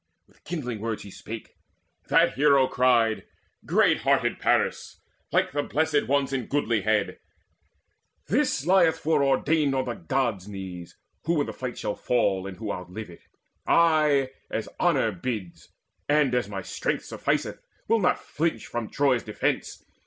With 0.25 0.43
kindling 0.45 0.79
words 0.79 1.03
he 1.03 1.11
spake. 1.11 1.51
That 2.07 2.33
hero 2.33 2.65
cried: 2.67 3.23
"Great 3.67 3.99
hearted 3.99 4.39
Paris, 4.39 4.99
like 5.31 5.51
the 5.51 5.61
Blessed 5.61 6.07
Ones 6.07 6.33
In 6.33 6.47
goodlihead, 6.47 7.17
this 8.27 8.65
lieth 8.65 8.97
foreordained 8.97 9.75
On 9.75 9.85
the 9.85 9.93
Gods' 9.93 10.47
knees, 10.47 10.97
who 11.25 11.41
in 11.41 11.45
the 11.45 11.53
fight 11.53 11.77
shall 11.77 11.93
fall, 11.95 12.47
And 12.47 12.57
who 12.57 12.71
outlive 12.73 13.11
it. 13.11 13.21
I, 13.67 14.31
as 14.49 14.67
honour 14.79 15.11
bids, 15.11 15.69
And 16.09 16.33
as 16.33 16.49
my 16.49 16.63
strength 16.63 17.05
sufficeth, 17.05 17.61
will 17.87 17.99
not 17.99 18.17
flinch 18.17 18.65
From 18.65 18.89
Troy's 18.89 19.21
defence. 19.21 19.85